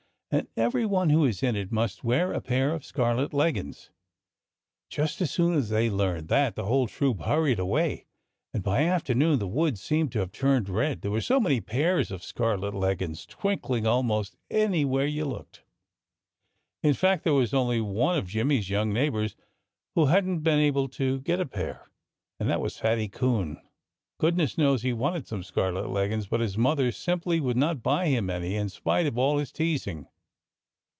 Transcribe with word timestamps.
And 0.33 0.47
everyone 0.55 1.09
who 1.09 1.25
is 1.25 1.43
in 1.43 1.57
it 1.57 1.73
must 1.73 2.05
wear 2.05 2.31
a 2.31 2.39
pair 2.39 2.73
of 2.73 2.85
scarlet 2.85 3.33
leggins." 3.33 3.89
Just 4.89 5.19
as 5.19 5.29
soon 5.29 5.55
as 5.55 5.67
they 5.67 5.89
learned 5.89 6.29
that, 6.29 6.55
the 6.55 6.63
whole 6.63 6.87
troop 6.87 7.19
hurried 7.19 7.59
away. 7.59 8.05
And 8.53 8.63
by 8.63 8.85
afternoon 8.85 9.39
the 9.39 9.45
woods 9.47 9.81
seemed 9.81 10.13
to 10.13 10.19
have 10.19 10.31
turned 10.31 10.69
red, 10.69 11.01
there 11.01 11.11
were 11.11 11.19
so 11.19 11.41
many 11.41 11.59
pairs 11.59 12.11
of 12.11 12.23
scarlet 12.23 12.73
leggins 12.73 13.25
twinkling 13.25 13.85
almost 13.85 14.37
anywhere 14.49 15.05
you 15.05 15.25
looked. 15.25 15.63
In 16.81 16.93
fact, 16.93 17.25
there 17.25 17.33
was 17.33 17.53
only 17.53 17.81
one 17.81 18.17
of 18.17 18.27
Jimmy's 18.27 18.69
young 18.69 18.93
neighbors 18.93 19.35
who 19.95 20.05
hadn't 20.05 20.43
been 20.43 20.59
able 20.59 20.87
to 20.87 21.19
get 21.19 21.41
a 21.41 21.45
pair. 21.45 21.89
And 22.39 22.49
that 22.49 22.61
was 22.61 22.77
Fatty 22.77 23.09
Coon. 23.09 23.61
Goodness 24.17 24.57
knows 24.57 24.83
he 24.83 24.93
wanted 24.93 25.27
some 25.27 25.43
scarlet 25.43 25.89
leggins. 25.89 26.27
But 26.27 26.39
his 26.39 26.57
mother 26.57 26.89
simply 26.93 27.41
would 27.41 27.57
not 27.57 27.83
buy 27.83 28.05
him 28.07 28.29
any, 28.29 28.55
in 28.55 28.69
spite 28.69 29.05
of 29.07 29.17
all 29.17 29.37
his 29.37 29.51
teasing. 29.51 30.07